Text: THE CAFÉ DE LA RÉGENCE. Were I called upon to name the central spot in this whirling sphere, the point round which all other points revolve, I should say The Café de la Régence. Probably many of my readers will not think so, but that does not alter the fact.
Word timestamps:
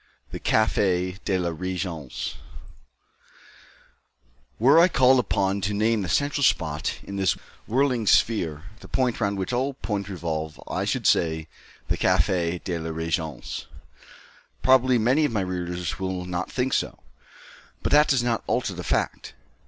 THE 0.31 0.39
CAFÉ 0.39 1.19
DE 1.25 1.37
LA 1.37 1.51
RÉGENCE. 1.51 2.33
Were 4.57 4.79
I 4.79 4.87
called 4.87 5.19
upon 5.19 5.61
to 5.61 5.75
name 5.75 6.01
the 6.01 6.09
central 6.09 6.43
spot 6.43 6.97
in 7.03 7.17
this 7.17 7.37
whirling 7.67 8.07
sphere, 8.07 8.63
the 8.79 8.87
point 8.87 9.21
round 9.21 9.37
which 9.37 9.53
all 9.53 9.69
other 9.75 9.77
points 9.83 10.09
revolve, 10.09 10.59
I 10.67 10.85
should 10.85 11.05
say 11.05 11.47
The 11.87 11.97
Café 11.97 12.63
de 12.63 12.79
la 12.79 12.89
Régence. 12.89 13.67
Probably 14.63 14.97
many 14.97 15.23
of 15.23 15.31
my 15.31 15.41
readers 15.41 15.99
will 15.99 16.25
not 16.25 16.51
think 16.51 16.73
so, 16.73 16.97
but 17.83 17.91
that 17.91 18.07
does 18.07 18.23
not 18.23 18.43
alter 18.47 18.73
the 18.73 18.83
fact. 18.83 19.35